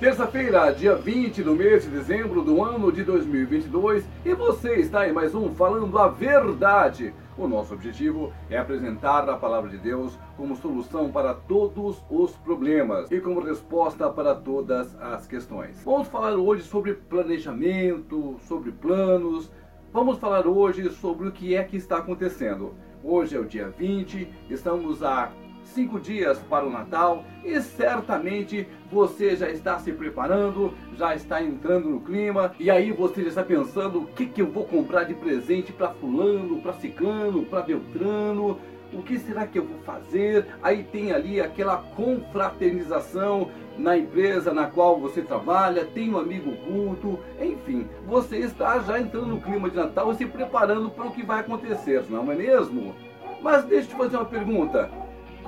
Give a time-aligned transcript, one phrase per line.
[0.00, 5.12] Terça-feira, dia 20 do mês de dezembro do ano de 2022, e você está em
[5.12, 7.12] mais um Falando a Verdade.
[7.36, 13.10] O nosso objetivo é apresentar a palavra de Deus como solução para todos os problemas
[13.10, 15.82] e como resposta para todas as questões.
[15.84, 19.50] Vamos falar hoje sobre planejamento, sobre planos.
[19.92, 22.72] Vamos falar hoje sobre o que é que está acontecendo.
[23.02, 25.32] Hoje é o dia 20, estamos a
[25.74, 31.88] cinco dias para o Natal e certamente você já está se preparando, já está entrando
[31.88, 35.14] no clima e aí você já está pensando o que, que eu vou comprar de
[35.14, 38.58] presente para fulano, para ciclano, para beltrano,
[38.92, 40.46] o que será que eu vou fazer?
[40.62, 47.18] Aí tem ali aquela confraternização na empresa na qual você trabalha, tem um amigo culto,
[47.40, 51.22] enfim, você está já entrando no clima de Natal e se preparando para o que
[51.22, 52.94] vai acontecer, não é mesmo?
[53.40, 54.90] Mas deixa eu te fazer uma pergunta.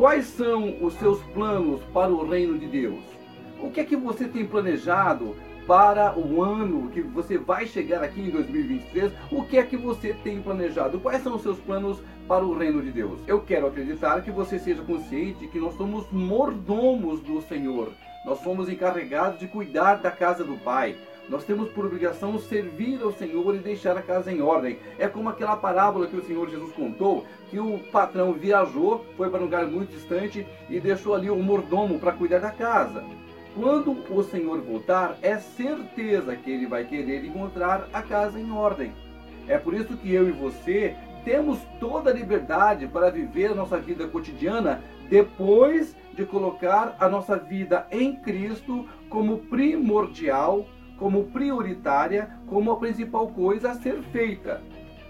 [0.01, 3.05] Quais são os seus planos para o reino de Deus?
[3.63, 5.37] O que é que você tem planejado
[5.67, 9.13] para o ano que você vai chegar aqui em 2023?
[9.31, 10.99] O que é que você tem planejado?
[11.01, 13.21] Quais são os seus planos para o reino de Deus?
[13.27, 17.93] Eu quero acreditar que você seja consciente que nós somos mordomos do Senhor.
[18.25, 20.97] Nós somos encarregados de cuidar da casa do Pai.
[21.31, 24.81] Nós temos por obrigação servir ao Senhor e deixar a casa em ordem.
[24.99, 29.39] É como aquela parábola que o Senhor Jesus contou, que o patrão viajou, foi para
[29.39, 33.05] um lugar muito distante e deixou ali o mordomo para cuidar da casa.
[33.55, 38.93] Quando o Senhor voltar, é certeza que ele vai querer encontrar a casa em ordem.
[39.47, 43.79] É por isso que eu e você temos toda a liberdade para viver a nossa
[43.79, 50.67] vida cotidiana depois de colocar a nossa vida em Cristo como primordial
[51.01, 54.63] como prioritária, como a principal coisa a ser feita.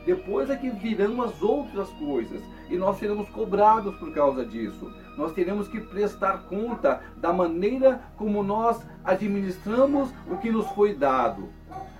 [0.06, 4.90] Depois é que virão as outras coisas e nós seremos cobrados por causa disso.
[5.18, 11.48] Nós teremos que prestar conta da maneira como nós administramos o que nos foi dado.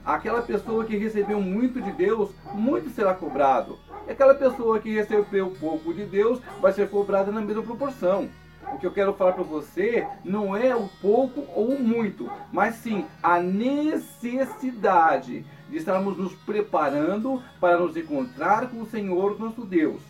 [0.05, 3.77] Aquela pessoa que recebeu muito de Deus, muito será cobrado.
[4.07, 8.29] E aquela pessoa que recebeu pouco de Deus vai ser cobrada na mesma proporção.
[8.73, 12.77] O que eu quero falar para você não é o pouco ou o muito, mas
[12.77, 20.01] sim a necessidade de estarmos nos preparando para nos encontrar com o Senhor nosso Deus.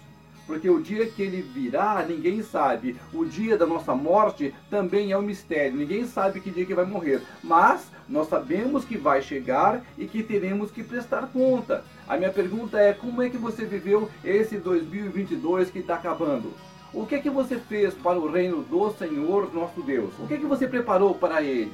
[0.46, 2.96] Porque o dia que ele virá, ninguém sabe.
[3.14, 5.76] O dia da nossa morte também é um mistério.
[5.76, 7.22] Ninguém sabe que dia que vai morrer.
[7.40, 11.84] Mas nós sabemos que vai chegar e que teremos que prestar conta.
[12.08, 16.52] A minha pergunta é: como é que você viveu esse 2022 que está acabando?
[16.92, 20.12] O que é que você fez para o reino do Senhor nosso Deus?
[20.18, 21.72] O que é que você preparou para ele?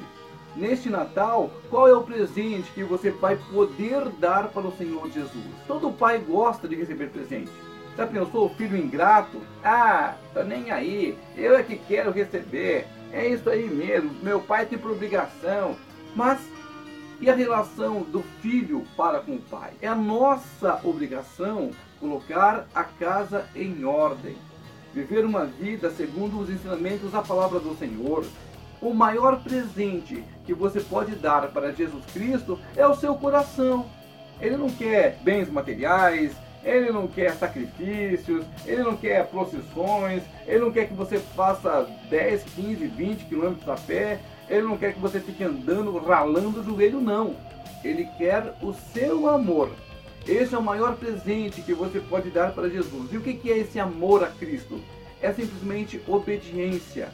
[0.54, 5.46] Neste Natal, qual é o presente que você vai poder dar para o Senhor Jesus?
[5.66, 7.50] Todo pai gosta de receber presente.
[7.96, 9.40] Já pensou o filho ingrato?
[9.64, 12.86] Ah, tá nem aí, eu é que quero receber.
[13.10, 15.76] É isso aí mesmo, meu pai tem por obrigação.
[16.14, 16.38] Mas
[17.22, 19.72] e a relação do filho para com o pai?
[19.80, 24.36] É a nossa obrigação colocar a casa em ordem
[24.96, 28.24] viver uma vida segundo os ensinamentos da palavra do Senhor.
[28.80, 33.84] O maior presente que você pode dar para Jesus Cristo é o seu coração.
[34.40, 36.34] Ele não quer bens materiais,
[36.64, 42.44] ele não quer sacrifícios, ele não quer procissões, ele não quer que você faça 10,
[42.54, 44.18] 15, 20 quilômetros a pé,
[44.48, 47.36] ele não quer que você fique andando, ralando o joelho, não.
[47.84, 49.70] Ele quer o seu amor.
[50.28, 53.12] Esse é o maior presente que você pode dar para Jesus.
[53.12, 54.80] E o que é esse amor a Cristo?
[55.22, 57.10] É simplesmente obediência,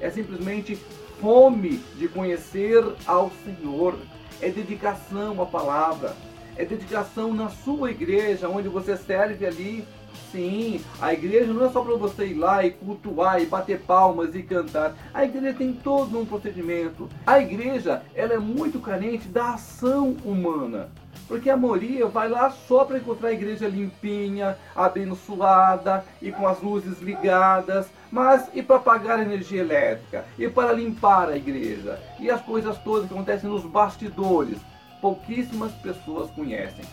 [0.00, 0.76] é simplesmente
[1.20, 3.96] fome de conhecer ao Senhor,
[4.42, 6.16] é dedicação à palavra,
[6.56, 9.86] é dedicação na sua igreja, onde você serve ali.
[10.32, 14.34] Sim, a igreja não é só para você ir lá e cultuar e bater palmas
[14.34, 14.96] e cantar.
[15.14, 17.08] A igreja tem todo um procedimento.
[17.24, 20.90] A igreja ela é muito carente da ação humana.
[21.28, 26.60] Porque a maioria vai lá só para encontrar a igreja limpinha, abençoada e com as
[26.60, 32.30] luzes ligadas, mas e para pagar a energia elétrica, e para limpar a igreja, e
[32.30, 34.58] as coisas todas que acontecem nos bastidores.
[35.00, 36.84] Pouquíssimas pessoas conhecem.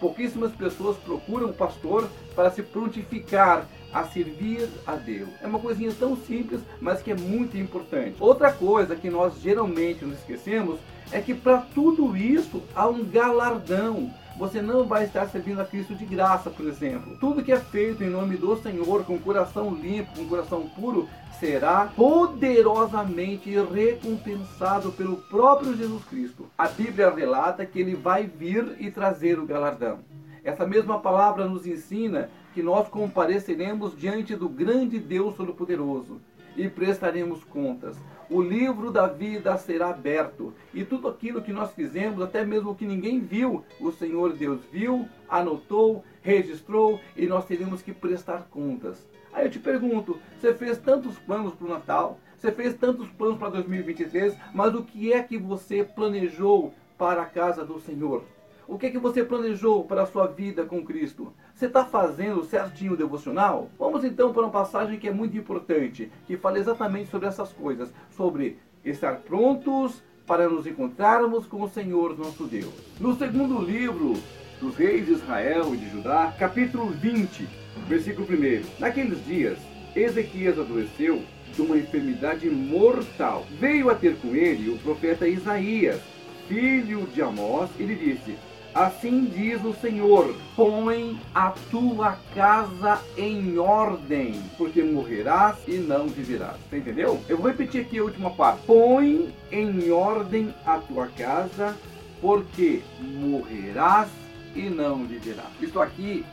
[0.00, 5.28] Pouquíssimas pessoas procuram o pastor para se prontificar a servir a Deus.
[5.40, 8.16] É uma coisinha tão simples, mas que é muito importante.
[8.18, 10.80] Outra coisa que nós geralmente nos esquecemos
[11.14, 14.12] é que para tudo isso há um galardão.
[14.36, 17.16] Você não vai estar servindo a Cristo de graça, por exemplo.
[17.20, 21.08] Tudo que é feito em nome do Senhor, com coração limpo, com coração puro,
[21.38, 26.46] será poderosamente recompensado pelo próprio Jesus Cristo.
[26.58, 30.00] A Bíblia relata que ele vai vir e trazer o galardão.
[30.42, 36.20] Essa mesma palavra nos ensina que nós compareceremos diante do grande Deus Todo-Poderoso.
[36.56, 37.96] e prestaremos contas.
[38.30, 42.86] O livro da vida será aberto e tudo aquilo que nós fizemos, até mesmo que
[42.86, 49.06] ninguém viu, o Senhor Deus viu, anotou, registrou e nós teremos que prestar contas.
[49.32, 53.38] Aí eu te pergunto: você fez tantos planos para o Natal, você fez tantos planos
[53.38, 58.24] para 2023, mas o que é que você planejou para a casa do Senhor?
[58.66, 61.34] O que é que você planejou para a sua vida com Cristo?
[61.54, 63.68] Você está fazendo certinho o devocional?
[63.78, 67.92] Vamos então para uma passagem que é muito importante, que fala exatamente sobre essas coisas,
[68.16, 72.72] sobre estar prontos para nos encontrarmos com o Senhor nosso Deus.
[72.98, 74.14] No segundo livro
[74.58, 77.46] dos reis de Israel e de Judá, capítulo 20,
[77.86, 78.80] versículo 1.
[78.80, 79.58] Naqueles dias,
[79.94, 81.22] Ezequias adoeceu
[81.54, 83.44] de uma enfermidade mortal.
[83.60, 86.00] Veio a ter com ele o profeta Isaías,
[86.48, 88.36] filho de Amós, e lhe disse:
[88.74, 96.56] Assim diz o Senhor: põe a tua casa em ordem, porque morrerás e não viverás.
[96.68, 97.20] Você entendeu?
[97.28, 101.76] Eu vou repetir aqui a última parte: põe em ordem a tua casa,
[102.20, 104.08] porque morrerás
[104.56, 105.50] e não viverás.
[105.60, 106.24] Isto aqui,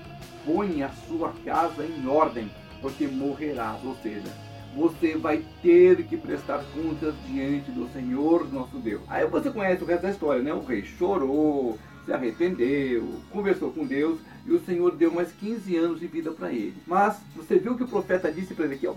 [0.44, 2.50] põe a sua casa em ordem,
[2.82, 3.78] porque morrerás.
[3.86, 4.34] Ou seja,
[4.76, 9.04] você vai ter que prestar contas diante do Senhor nosso Deus.
[9.08, 10.52] Aí você conhece o resto da história, né?
[10.52, 11.78] O rei chorou,
[12.12, 16.52] se arrependeu, conversou com Deus e o Senhor deu mais 15 anos de vida para
[16.52, 16.76] ele.
[16.86, 18.96] Mas você viu que o profeta disse para ó,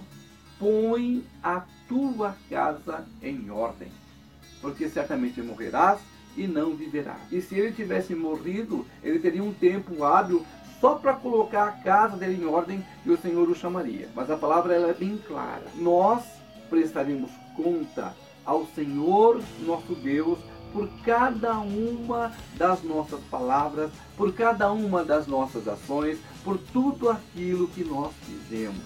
[0.58, 3.88] põe a tua casa em ordem,
[4.60, 6.00] porque certamente morrerás
[6.36, 7.20] e não viverás.
[7.30, 10.44] E se ele tivesse morrido, ele teria um tempo hábil
[10.80, 14.08] só para colocar a casa dele em ordem e o Senhor o chamaria.
[14.16, 15.66] Mas a palavra ela é bem clara.
[15.76, 16.24] Nós
[16.68, 18.12] prestaremos conta
[18.44, 20.38] ao Senhor nosso Deus
[20.74, 27.68] por cada uma das nossas palavras, por cada uma das nossas ações, por tudo aquilo
[27.68, 28.82] que nós fizemos.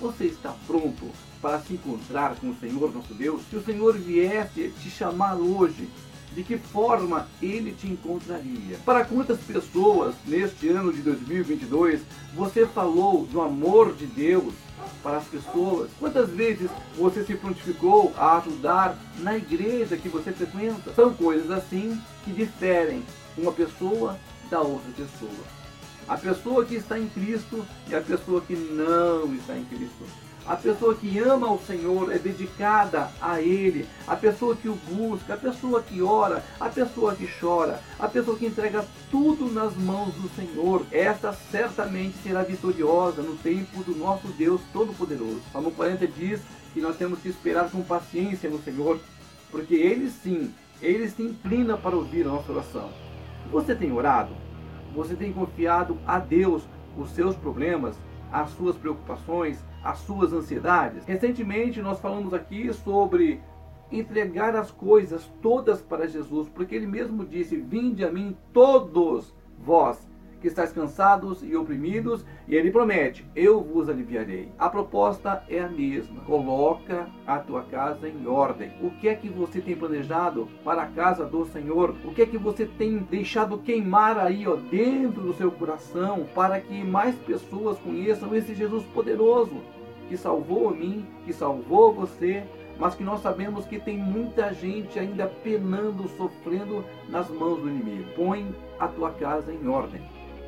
[0.00, 1.06] Você está pronto
[1.40, 3.40] para se encontrar com o Senhor nosso Deus?
[3.48, 5.88] Se o Senhor viesse te chamar hoje,
[6.34, 8.76] de que forma ele te encontraria?
[8.84, 12.00] Para quantas pessoas neste ano de 2022
[12.34, 14.52] você falou do amor de Deus
[15.02, 15.90] para as pessoas?
[15.98, 20.92] Quantas vezes você se prontificou a ajudar na igreja que você frequenta?
[20.94, 23.02] São coisas assim que diferem
[23.36, 24.18] uma pessoa
[24.50, 25.44] da outra pessoa.
[26.08, 30.04] A pessoa que está em Cristo e a pessoa que não está em Cristo.
[30.50, 33.86] A pessoa que ama o Senhor é dedicada a Ele.
[34.04, 38.36] A pessoa que o busca, a pessoa que ora, a pessoa que chora, a pessoa
[38.36, 40.84] que entrega tudo nas mãos do Senhor.
[40.90, 45.40] Esta certamente será vitoriosa no tempo do nosso Deus Todo-Poderoso.
[45.52, 46.40] Salmo 40 diz
[46.74, 48.98] que nós temos que esperar com paciência no Senhor,
[49.52, 52.90] porque Ele sim, Ele se inclina para ouvir a nossa oração.
[53.52, 54.34] Você tem orado?
[54.96, 56.64] Você tem confiado a Deus
[56.98, 57.94] os seus problemas,
[58.32, 61.04] as suas preocupações, as suas ansiedades.
[61.04, 63.40] Recentemente nós falamos aqui sobre
[63.90, 70.09] entregar as coisas todas para Jesus, porque ele mesmo disse: Vinde a mim todos vós
[70.40, 74.50] que estáis cansados e oprimidos, e ele promete: Eu vos aliviarei.
[74.58, 76.22] A proposta é a mesma.
[76.22, 78.72] Coloca a tua casa em ordem.
[78.80, 81.94] O que é que você tem planejado para a casa do Senhor?
[82.04, 86.60] O que é que você tem deixado queimar aí, ó, dentro do seu coração, para
[86.60, 89.56] que mais pessoas conheçam esse Jesus poderoso
[90.08, 92.42] que salvou a mim, que salvou você,
[92.80, 98.10] mas que nós sabemos que tem muita gente ainda penando, sofrendo nas mãos do inimigo.
[98.16, 100.00] Põe a tua casa em ordem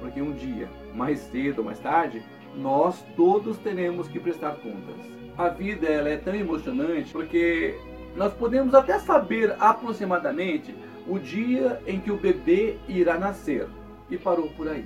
[0.02, 2.22] porque um dia, mais cedo ou mais tarde,
[2.56, 4.96] nós todos teremos que prestar contas.
[5.38, 7.74] A vida ela é tão emocionante porque
[8.16, 10.74] nós podemos até saber aproximadamente
[11.06, 13.66] o dia em que o bebê irá nascer
[14.10, 14.84] e parou por aí.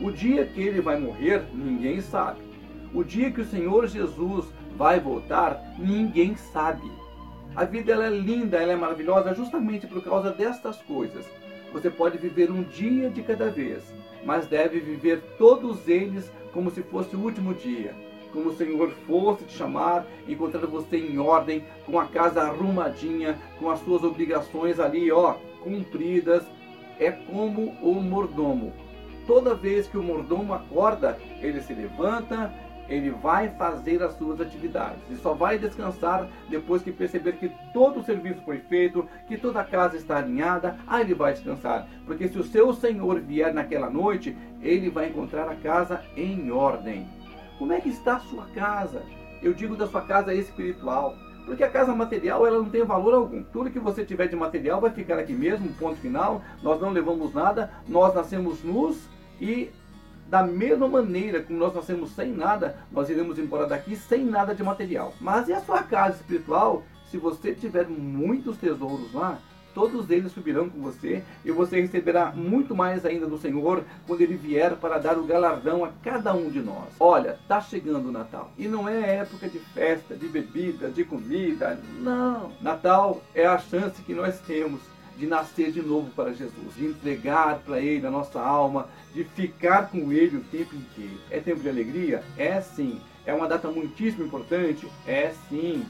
[0.00, 2.40] O dia que ele vai morrer, ninguém sabe.
[2.92, 6.90] O dia que o Senhor Jesus vai voltar, ninguém sabe.
[7.54, 11.26] A vida ela é linda, ela é maravilhosa justamente por causa destas coisas.
[11.72, 13.82] Você pode viver um dia de cada vez
[14.24, 17.94] mas deve viver todos eles como se fosse o último dia.
[18.32, 23.70] Como o Senhor fosse te chamar, encontrar você em ordem, com a casa arrumadinha, com
[23.70, 26.44] as suas obrigações ali, ó, cumpridas.
[26.98, 28.72] É como o mordomo.
[29.26, 32.52] Toda vez que o mordomo acorda, ele se levanta,
[32.88, 38.00] ele vai fazer as suas atividades e só vai descansar depois que perceber que todo
[38.00, 41.86] o serviço foi feito, que toda a casa está alinhada, aí ele vai descansar.
[42.06, 47.06] Porque se o seu Senhor vier naquela noite, ele vai encontrar a casa em ordem.
[47.58, 49.02] Como é que está a sua casa?
[49.42, 51.14] Eu digo da sua casa espiritual.
[51.44, 53.42] Porque a casa material ela não tem valor algum.
[53.42, 56.42] Tudo que você tiver de material vai ficar aqui mesmo, ponto final.
[56.62, 59.08] Nós não levamos nada, nós nascemos nus
[59.40, 59.70] e
[60.28, 64.62] Da mesma maneira como nós nascemos sem nada, nós iremos embora daqui sem nada de
[64.62, 65.14] material.
[65.18, 66.82] Mas e a sua casa espiritual?
[67.10, 69.38] Se você tiver muitos tesouros lá,
[69.74, 74.36] todos eles subirão com você e você receberá muito mais ainda do Senhor quando ele
[74.36, 76.88] vier para dar o galardão a cada um de nós.
[77.00, 81.80] Olha, está chegando o Natal e não é época de festa, de bebida, de comida,
[82.00, 82.52] não.
[82.60, 84.82] Natal é a chance que nós temos
[85.18, 89.90] de nascer de novo para Jesus, de entregar para Ele a nossa alma, de ficar
[89.90, 91.18] com Ele o tempo inteiro.
[91.28, 92.22] É tempo de alegria?
[92.36, 93.00] É sim.
[93.26, 94.88] É uma data muitíssimo importante?
[95.06, 95.84] É sim.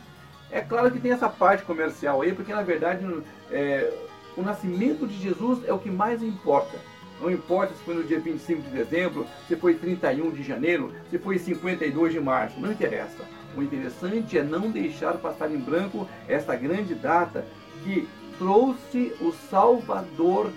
[0.50, 3.04] É claro que tem essa parte comercial aí, porque na verdade
[3.50, 3.92] é,
[4.34, 6.78] o nascimento de Jesus é o que mais importa.
[7.20, 11.18] Não importa se foi no dia 25 de dezembro, se foi 31 de janeiro, se
[11.18, 13.24] foi 52 de março, não interessa.
[13.56, 17.44] O interessante é não deixar passar em branco esta grande data
[17.82, 18.08] que
[18.38, 20.50] trouxe o Salvador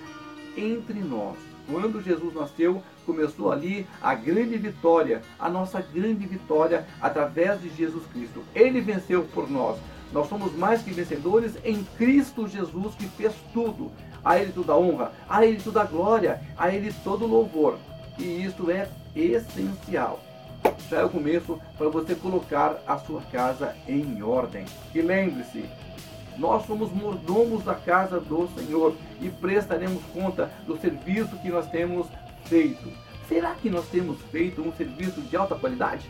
[0.55, 1.37] entre nós.
[1.69, 8.03] Quando Jesus nasceu, começou ali a grande vitória, a nossa grande vitória através de Jesus
[8.13, 8.43] Cristo.
[8.53, 9.77] Ele venceu por nós.
[10.11, 13.91] Nós somos mais que vencedores em Cristo Jesus que fez tudo.
[14.23, 17.77] A Ele toda a honra, a Ele toda a glória, a Ele todo o louvor.
[18.19, 20.19] E isso é essencial.
[20.89, 24.65] Já é o começo para você colocar a sua casa em ordem.
[24.93, 25.65] E lembre-se,
[26.37, 32.07] nós somos mordomos da casa do Senhor e prestaremos conta do serviço que nós temos
[32.45, 32.91] feito.
[33.27, 36.09] Será que nós temos feito um serviço de alta qualidade?